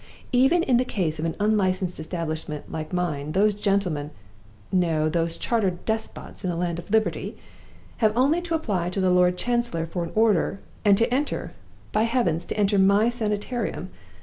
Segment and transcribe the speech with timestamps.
[0.31, 4.09] Even in the case of an unlicensed establishment like mine, those gentlemen
[4.71, 5.07] no!
[5.07, 7.37] those chartered despots in a land of liberty
[7.97, 11.53] have only to apply to the Lord Chancellor for an order, and to enter
[11.91, 13.91] (by heavens, to enter My Sanitarium!)